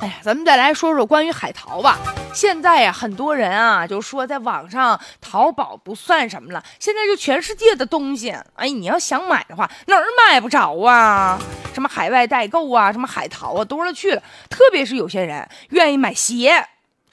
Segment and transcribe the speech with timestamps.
[0.00, 1.98] 哎呀，咱们再来说说关于海淘吧。
[2.34, 11.38] 现在呀，很多人啊就说在网上淘宝不算什么了，现在就全世界的东西，哎，你要想买的话，哪儿买不着啊？
[11.72, 14.22] 什么海外代购啊，什么海淘啊，多了去了。
[14.50, 16.66] 特别是有些人愿意买鞋。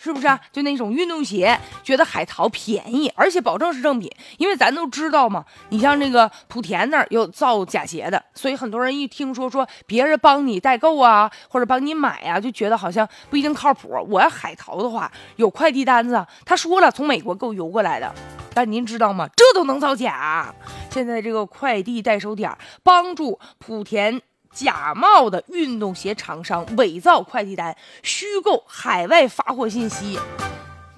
[0.04, 0.38] 是不是啊？
[0.52, 5.46] 就那种运动鞋，觉得海淘便宜，而且保证是正品，因为咱都知道嘛。
[5.70, 13.88] 你像那个莆田那儿有造假鞋的，所以很多人一听说说别人帮你代购啊，或者帮你买呀，就觉得好像不一定靠谱。
[14.10, 18.14] 我要海淘的话，有快递单子，他说了从美国给我邮过来的，
[18.54, 19.30] 但您知道吗？
[19.38, 20.54] 这都能造假？
[20.90, 22.52] 现在这个快递代收点
[22.84, 24.22] 帮助莆田。
[24.54, 30.20] 假冒的运动鞋厂商伪造快递单，虚构海外发货信息。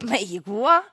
[0.01, 0.83] 美国，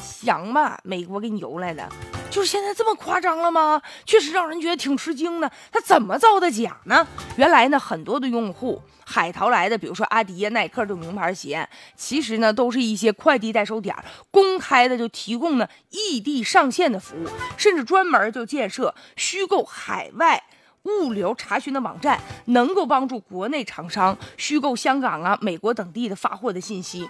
[0.00, 1.86] 想吧，美国给你邮来的，
[2.30, 3.80] 就是现在这么夸张了吗？
[4.06, 5.50] 确实让人觉得挺吃惊的。
[5.70, 7.06] 他怎么造的假呢？
[7.36, 13.94] 原来呢，很多的用户海淘来的，比如说阿迪、耐克这种名牌鞋，其实呢，都是一些快递代收点
[14.30, 20.42] 公开的就提供呢异地上线的服务，甚至专门就建设虚构海外。
[20.84, 27.08] 物流查询的网站能够帮助国内厂商虚构香港啊、美国等地的发货的信息，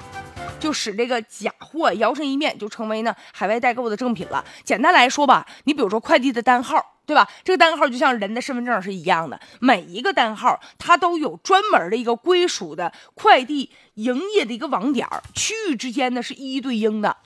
[0.59, 4.45] 就使这个假货摇身一变就成为呢海外代购的正品了。
[4.63, 7.29] 简单来说吧，你比如说快递的单号，对吧？
[7.43, 17.17] 这个单号就像人的身份证是一样的，每一个单号它都有专门的一个归属的快递营业的一个网点，区域之间呢是一一对应的。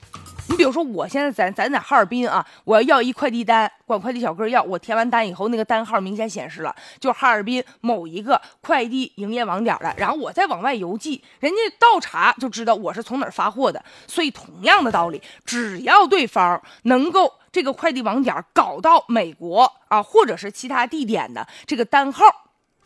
[0.48, 13.84] 你比如说，我现在咱咱在哈尔滨啊，我要要一快递单，管快递小哥要，我填完单以后，那个单号明显显示了，就哈尔滨某一个快递营业网点的，然后我再往外邮寄，人家倒查就知道我是从哪儿发货的。
[14.06, 22.24] 所以同样的道理，只要对方能够这个快递网点搞到美国啊，或者是其他地点的这个单号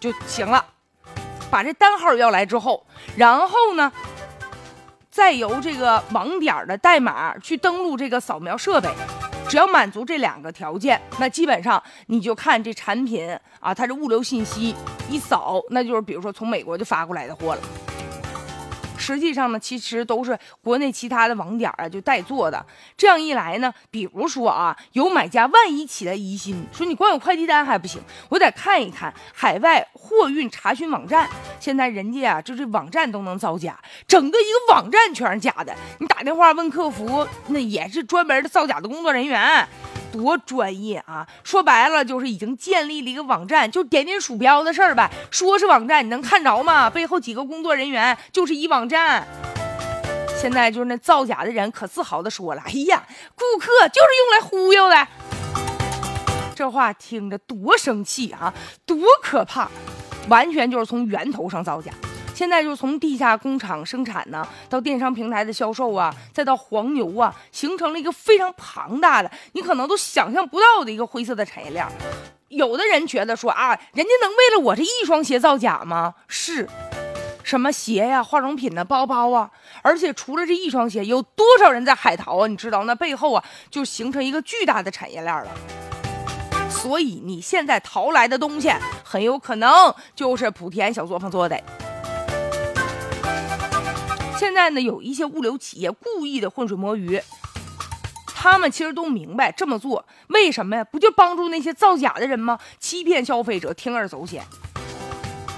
[0.01, 0.65] 就行了，
[1.49, 2.85] 把这单号要来之后，
[3.17, 3.93] 然后呢？
[5.13, 8.89] 再由这个网点的代码去登录这个扫描设备，
[9.47, 13.29] 只要满足这两个条件，那基本上你就看这产品
[13.61, 14.75] 啊，它这物流信息
[15.11, 17.61] 一扫，那就是比如说从美国就发过来的货了。
[19.03, 22.65] 实际上呢，其实都是国内其他的网点啊，就代做的。
[22.97, 31.29] 这样一来呢，比如说啊，有买家万一起了疑心，说你光有快递单还不行，我得看一看海外货运查询网站。
[31.59, 33.77] 现在人家啊，就这网站都能造假，
[34.07, 35.75] 整个一个网站全是假的。
[35.99, 39.69] 你打电话问客服，那也是专门的造假的工作人员。
[40.13, 41.27] 多专业啊！
[41.43, 45.11] 说白了就是已经建立了一个网站，就点点鼠标的事儿呗。
[45.31, 46.91] 说是网站，你能看着吗？
[46.91, 49.27] 背后几个工作人员就是一网站。
[50.37, 53.03] 现在就是那造假的人可自豪的说了：“哎呀，
[53.35, 55.09] 顾客就是用来忽悠的。”
[56.55, 58.53] 这话听着多生气啊，
[58.85, 59.71] 多可怕！
[60.29, 61.91] 完全就是从源头上造假。
[62.35, 71.87] 现在就是从地下工厂生产呢，到电商平台的销售啊，再到黄牛啊，形成了一个非常庞大的，你可能都想象不到的一个灰色的产业链。
[72.49, 76.15] 有的人觉得说啊，人家能为了我这一双鞋造假吗？
[76.27, 76.69] 是，
[77.43, 79.51] 什么鞋呀、化妆品呢、包包啊，
[79.83, 82.47] 而且除了这一双鞋，有多少人在海淘啊？
[82.47, 85.51] 你知道那背后啊，就形成一个巨大的产业链了。
[86.69, 88.71] 所以你现在淘来的东西，
[89.05, 89.71] 很有可能
[90.15, 91.59] 就是莆田小作坊做的。
[94.43, 97.23] 现在呢，有一些物流企业故意的浑水摸鱼，
[98.27, 100.83] 他们其实都明白这么做为什么呀？
[100.83, 102.59] 不就帮助那些造假的人吗？
[102.81, 104.43] 欺骗消费者，铤而走险。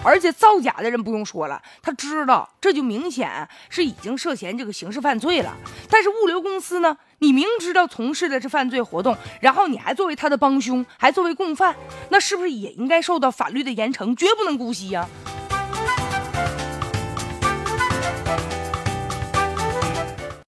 [0.05, 5.57] 而且造假的人不用说了，他知道这就明显是已经涉嫌这个刑事犯罪了。
[5.89, 11.75] 但是物流公司呢，你明知道从事的是犯罪活动，然后你还作为他的帮凶，还作为共犯，
[12.11, 14.15] 那是不是也应该受到法律的严惩？
[14.15, 15.09] 绝不能姑息呀！